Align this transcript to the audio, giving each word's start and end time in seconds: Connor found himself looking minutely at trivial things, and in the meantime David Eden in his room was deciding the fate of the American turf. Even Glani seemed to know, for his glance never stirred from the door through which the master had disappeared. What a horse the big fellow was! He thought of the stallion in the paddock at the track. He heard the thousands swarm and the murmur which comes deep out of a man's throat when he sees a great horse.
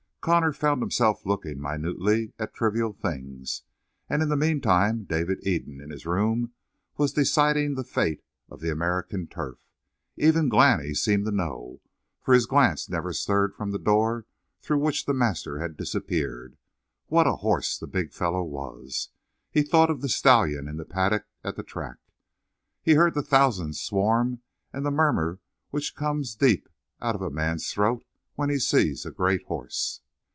Connor 0.23 0.53
found 0.53 0.83
himself 0.83 1.25
looking 1.25 1.59
minutely 1.59 2.31
at 2.37 2.53
trivial 2.53 2.93
things, 2.93 3.63
and 4.07 4.21
in 4.21 4.29
the 4.29 4.35
meantime 4.35 5.03
David 5.03 5.39
Eden 5.41 5.81
in 5.81 5.89
his 5.89 6.05
room 6.05 6.51
was 6.95 7.11
deciding 7.13 7.73
the 7.73 7.83
fate 7.83 8.23
of 8.47 8.59
the 8.61 8.69
American 8.69 9.25
turf. 9.25 9.57
Even 10.17 10.47
Glani 10.47 10.93
seemed 10.93 11.25
to 11.25 11.31
know, 11.31 11.81
for 12.21 12.35
his 12.35 12.45
glance 12.45 12.87
never 12.87 13.11
stirred 13.13 13.55
from 13.55 13.71
the 13.71 13.79
door 13.79 14.27
through 14.61 14.77
which 14.77 15.07
the 15.07 15.13
master 15.15 15.57
had 15.57 15.75
disappeared. 15.75 16.55
What 17.07 17.25
a 17.25 17.37
horse 17.37 17.79
the 17.79 17.87
big 17.87 18.13
fellow 18.13 18.43
was! 18.43 19.09
He 19.49 19.63
thought 19.63 19.89
of 19.89 20.01
the 20.01 20.07
stallion 20.07 20.67
in 20.67 20.77
the 20.77 20.85
paddock 20.85 21.25
at 21.43 21.55
the 21.55 21.63
track. 21.63 21.97
He 22.83 22.93
heard 22.93 23.15
the 23.15 23.23
thousands 23.23 23.81
swarm 23.81 24.43
and 24.71 24.85
the 24.85 24.91
murmur 24.91 25.39
which 25.71 25.95
comes 25.95 26.35
deep 26.35 26.69
out 27.01 27.15
of 27.15 27.23
a 27.23 27.31
man's 27.31 27.71
throat 27.73 28.05
when 28.35 28.51
he 28.51 28.59
sees 28.59 29.03
a 29.03 29.09
great 29.11 29.41
horse. 29.45 30.01